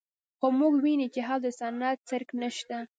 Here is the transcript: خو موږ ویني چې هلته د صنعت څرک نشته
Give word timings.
خو 0.37 0.47
موږ 0.59 0.73
ویني 0.83 1.07
چې 1.13 1.21
هلته 1.27 1.41
د 1.43 1.47
صنعت 1.59 1.97
څرک 2.09 2.29
نشته 2.41 2.77